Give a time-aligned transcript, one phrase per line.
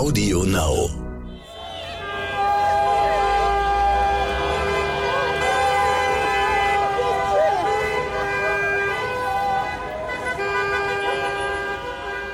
[0.00, 0.88] Audio Now.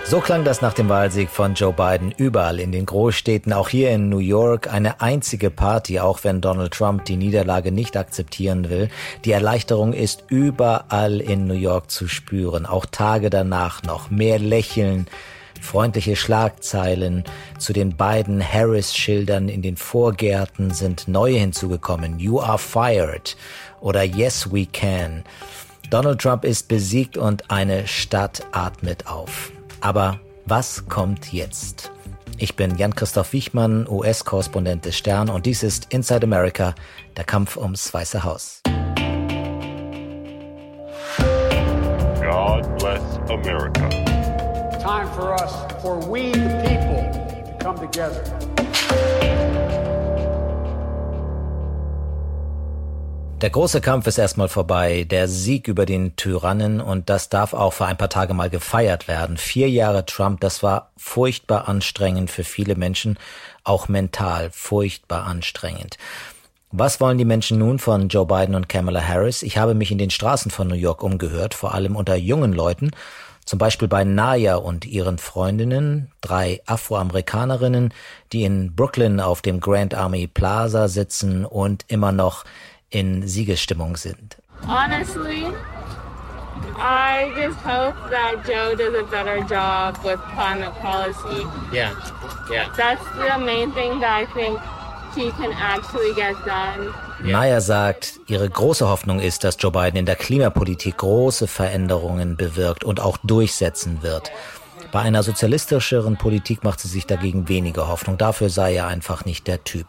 [0.04, 3.90] So klang das nach dem Wahlsieg von Joe Biden überall in den Großstädten, auch hier
[3.90, 8.88] in New York, eine einzige Party, auch wenn Donald Trump die Niederlage nicht akzeptieren will.
[9.24, 14.08] Die Erleichterung ist überall in New York zu spüren, auch Tage danach noch.
[14.08, 15.08] Mehr Lächeln,
[15.63, 17.25] freundliche Schlagzeilen.
[17.59, 22.19] Zu den beiden Harris-Schildern in den Vorgärten sind neue hinzugekommen.
[22.19, 23.37] You are fired
[23.80, 25.24] oder Yes we can.
[25.91, 29.52] Donald Trump ist besiegt und eine Stadt atmet auf.
[29.80, 31.91] Aber was kommt jetzt?
[32.38, 36.75] Ich bin Jan-Christoph Wichmann, US-Korrespondent des Stern und dies ist Inside America,
[37.16, 38.61] der Kampf ums Weiße Haus.
[42.20, 43.00] God bless
[43.30, 44.25] America.
[44.86, 47.02] Time for us, for we the people,
[47.44, 48.22] to come together.
[53.41, 57.72] Der große Kampf ist erstmal vorbei, der Sieg über den Tyrannen und das darf auch
[57.72, 59.38] für ein paar Tage mal gefeiert werden.
[59.38, 63.18] Vier Jahre Trump, das war furchtbar anstrengend für viele Menschen,
[63.64, 65.98] auch mental furchtbar anstrengend.
[66.70, 69.42] Was wollen die Menschen nun von Joe Biden und Kamala Harris?
[69.42, 72.92] Ich habe mich in den Straßen von New York umgehört, vor allem unter jungen Leuten,
[73.47, 77.94] zum Beispiel bei Naya und ihren Freundinnen, drei Afroamerikanerinnen,
[78.33, 82.44] die in Brooklyn auf dem Grand Army Plaza sitzen und immer noch
[82.91, 84.36] in Siegesstimmung sind.
[84.67, 85.47] Honestly,
[86.77, 91.47] I just hope that Joe does a better job with climate policy.
[91.72, 91.92] Yeah,
[92.50, 92.69] yeah.
[92.77, 94.58] That's the main thing that I think
[95.14, 96.92] he can actually get done.
[97.22, 102.84] Naya sagt, ihre große Hoffnung ist, dass Joe Biden in der Klimapolitik große Veränderungen bewirkt
[102.84, 104.31] und auch durchsetzen wird.
[104.92, 108.19] Bei einer sozialistischeren Politik macht sie sich dagegen weniger Hoffnung.
[108.19, 109.89] Dafür sei er einfach nicht der Typ.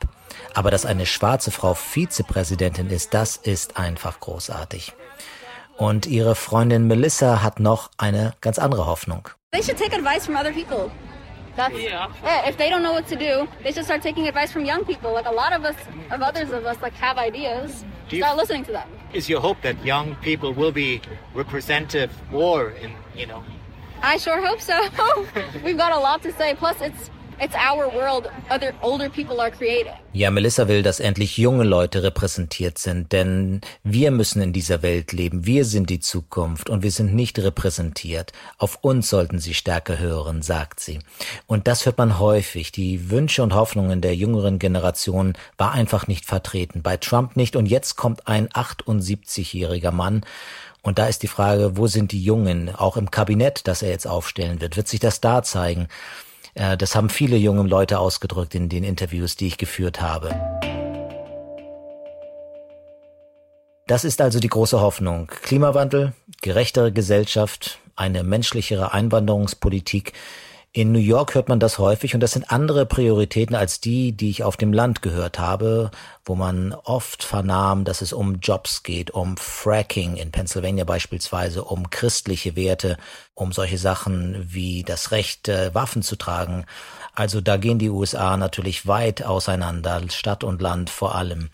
[0.53, 4.93] Aber dass eine schwarze Frau Vizepräsidentin ist, das ist einfach großartig.
[5.75, 9.29] Und ihre Freundin Melissa hat noch eine ganz andere Hoffnung.
[9.51, 10.89] They should take advice from other people.
[11.57, 12.07] That's, Yeah.
[12.23, 14.85] yeah, if they don't know what to do, they should start taking advice from young
[14.85, 15.11] people.
[15.11, 15.75] Like a lot of us,
[16.11, 17.83] of others of us, like have ideas.
[18.09, 18.87] Do you- Start listening to them.
[19.13, 21.01] is your hope that young people will be
[21.33, 23.41] representative more in you know
[24.01, 24.77] I sure hope so.
[25.65, 26.53] We've got a lot to say.
[26.53, 27.09] Plus, it's
[27.39, 28.29] it's our world.
[28.49, 29.93] Other older people are creating.
[30.13, 35.11] Ja, Melissa will, dass endlich junge Leute repräsentiert sind, denn wir müssen in dieser Welt
[35.11, 35.45] leben.
[35.45, 38.31] Wir sind die Zukunft und wir sind nicht repräsentiert.
[38.57, 40.99] Auf uns sollten sie stärker hören, sagt sie.
[41.45, 42.71] Und das hört man häufig.
[42.71, 46.81] Die Wünsche und Hoffnungen der jüngeren Generation war einfach nicht vertreten.
[46.81, 47.55] Bei Trump nicht.
[47.55, 50.23] Und jetzt kommt ein 78-jähriger Mann
[50.87, 54.07] und da ist die Frage, wo sind die Jungen, auch im Kabinett, das er jetzt
[54.07, 54.77] aufstellen wird?
[54.77, 55.89] Wird sich das da zeigen?
[56.57, 60.29] Äh, Das haben viele junge Leute ausgedrückt in den Interviews, die ich geführt habe.
[63.87, 65.27] Das ist also die große Hoffnung.
[65.43, 70.11] Klimawandel, gerechtere Gesellschaft, eine menschlichere Einwanderungspolitik.
[70.77, 74.29] In New York hört man das häufig und das sind andere Prioritäten als die, die
[74.29, 75.89] ich auf dem Land gehört habe,
[76.23, 81.89] wo man oft vernahm, dass es um Jobs geht, um Fracking in Pennsylvania beispielsweise, um
[81.89, 82.97] christliche Werte,
[83.33, 86.67] um solche Sachen wie das Recht, äh, Waffen zu tragen.
[87.15, 91.49] Also da gehen die USA natürlich weit auseinander, Stadt und Land vor allem.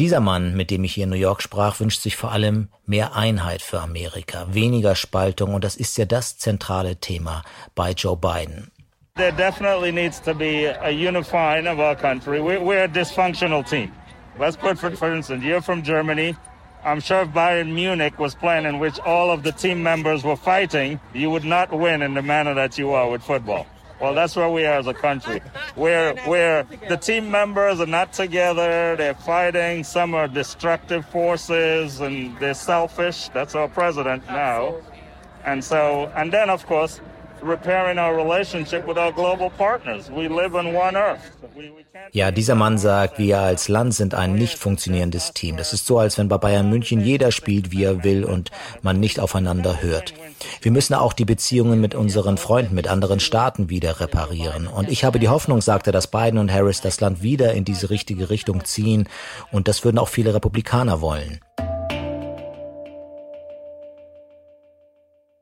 [0.00, 3.14] Dieser Mann, mit dem ich hier in New York sprach, wünscht sich vor allem mehr
[3.14, 7.44] Einheit für Amerika, weniger Spaltung und das ist ja das zentrale Thema
[7.76, 8.72] bei Joe Biden.
[9.14, 12.40] There definitely needs to be a unifying of our country.
[12.40, 13.92] We're, we're a dysfunctional team.
[14.36, 16.34] Let's put, for, for instance, you're from Germany.
[16.84, 20.34] I'm sure if Bayern Munich was playing in which all of the team members were
[20.34, 23.64] fighting, you would not win in the manner that you are with football.
[24.04, 25.40] Well, that's where we are as a country.
[25.76, 29.82] Where where the team members are not together, they're fighting.
[29.82, 33.30] Some are destructive forces and they're selfish.
[33.30, 34.74] That's our president now.
[35.46, 37.00] And so, and then of course,
[42.12, 45.56] Ja, dieser Mann sagt, wir als Land sind ein nicht funktionierendes Team.
[45.56, 48.50] Das ist so, als wenn bei Bayern München jeder spielt, wie er will und
[48.82, 50.14] man nicht aufeinander hört.
[50.60, 54.66] Wir müssen auch die Beziehungen mit unseren Freunden, mit anderen Staaten wieder reparieren.
[54.66, 57.90] Und ich habe die Hoffnung, sagte, dass Biden und Harris das Land wieder in diese
[57.90, 59.08] richtige Richtung ziehen.
[59.52, 61.40] Und das würden auch viele Republikaner wollen.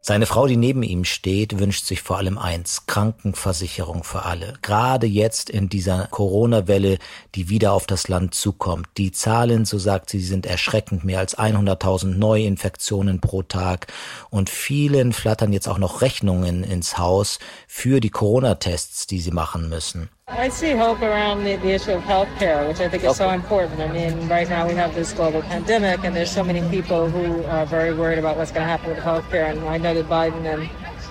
[0.05, 4.55] Seine Frau, die neben ihm steht, wünscht sich vor allem eins, Krankenversicherung für alle.
[4.61, 6.99] Gerade jetzt in dieser Corona-Welle,
[7.37, 8.89] die wieder auf das Land zukommt.
[8.97, 11.05] Die Zahlen, so sagt sie, sind erschreckend.
[11.05, 13.87] Mehr als 100.000 Neuinfektionen pro Tag.
[14.29, 17.39] Und vielen flattern jetzt auch noch Rechnungen ins Haus
[17.69, 20.09] für die Corona-Tests, die sie machen müssen.
[20.35, 23.81] I see hope around the, the issue of healthcare, which I think is so important.
[23.81, 27.45] I mean, right now we have this global pandemic, and there's so many people who
[27.45, 29.51] are very worried about what's going to happen with healthcare.
[29.51, 30.65] And I know that Biden and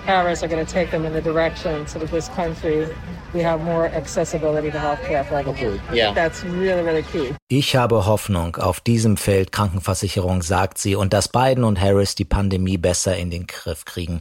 [0.06, 2.88] Harris are going to take them in the direction so that this country
[3.32, 5.80] we have more accessibility to healthcare for everyone.
[5.92, 6.12] Yeah.
[6.12, 7.34] That's really, really key.
[7.48, 12.24] Ich habe Hoffnung auf diesem Feld Krankenversicherung, sagt sie, und dass Biden und Harris die
[12.24, 14.20] Pandemie besser in den Griff kriegen.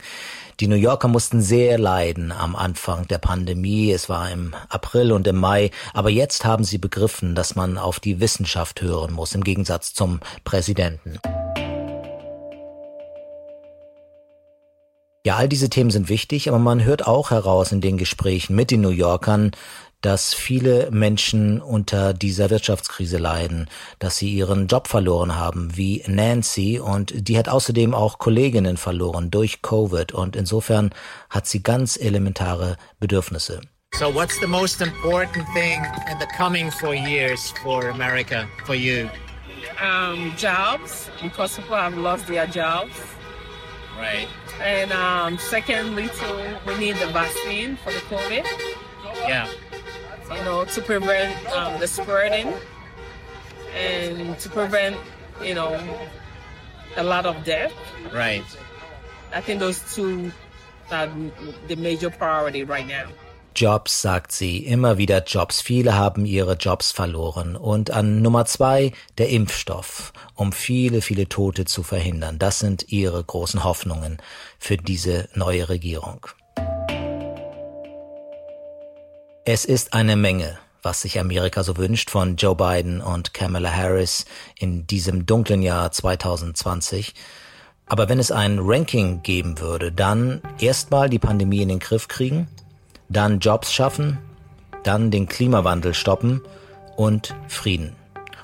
[0.60, 3.92] Die New Yorker mussten sehr leiden am Anfang der Pandemie.
[3.92, 5.72] Es war im April und im Mai.
[5.94, 10.19] Aber jetzt haben sie begriffen, dass man auf die Wissenschaft hören muss, im Gegensatz zum
[10.44, 11.19] Präsidenten.
[15.31, 18.69] Ja, all diese Themen sind wichtig, aber man hört auch heraus in den Gesprächen mit
[18.69, 19.51] den New Yorkern,
[20.01, 23.69] dass viele Menschen unter dieser Wirtschaftskrise leiden,
[24.00, 29.31] dass sie ihren Job verloren haben, wie Nancy, und die hat außerdem auch Kolleginnen verloren
[29.31, 30.89] durch Covid, und insofern
[31.30, 33.62] hat sie ganz elementare Bedürfnisse.
[33.98, 35.81] So what's the most important thing
[36.12, 39.07] in the coming four years for America, for you?
[39.81, 42.92] Um, jobs, because people have lost their jobs.
[43.98, 44.27] Right.
[44.62, 48.46] And um, secondly, too, we need the vaccine for the COVID.
[49.28, 49.50] Yeah.
[50.34, 52.54] you know, to prevent um, the spreading
[53.75, 54.98] and to prevent,
[55.42, 55.80] you know,
[56.98, 57.74] a lot of death.
[58.13, 58.44] Right.
[59.34, 60.31] I think those two
[60.92, 61.10] are
[61.68, 63.08] the major priority right now.
[63.62, 65.62] Jobs, sagt sie, immer wieder Jobs.
[65.62, 67.56] Viele haben ihre Jobs verloren.
[67.56, 72.40] Und an Nummer zwei der Impfstoff, um viele, viele Tote zu verhindern.
[72.40, 74.18] Das sind ihre großen Hoffnungen
[74.58, 76.25] für diese neue Regierung.
[79.46, 84.25] Es ist eine Menge, was sich Amerika so wünscht von Joe Biden und Kamala Harris
[84.58, 87.13] in diesem dunklen Jahr 2020.
[87.86, 92.48] Aber wenn es ein Ranking geben würde, dann erstmal die Pandemie in den Griff kriegen,
[93.12, 94.19] dann Jobs schaffen,
[94.84, 96.42] dann den Klimawandel stoppen
[96.96, 97.96] und Frieden.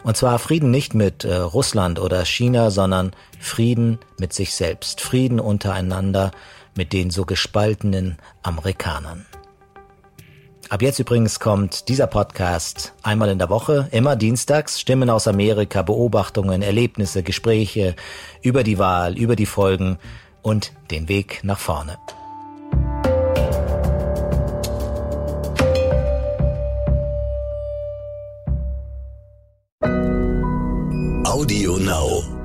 [0.04, 5.40] Und zwar Frieden nicht mit äh, Russland oder China, sondern Frieden mit sich selbst, Frieden
[5.40, 6.32] untereinander
[6.76, 9.26] mit den so gespaltenen Amerikanern.
[10.70, 15.82] Ab jetzt übrigens kommt dieser Podcast einmal in der Woche, immer dienstags, Stimmen aus Amerika,
[15.82, 17.96] Beobachtungen, Erlebnisse, Gespräche
[18.42, 19.98] über die Wahl, über die Folgen
[20.42, 21.98] und den Weg nach vorne.
[31.38, 32.37] Audio Now.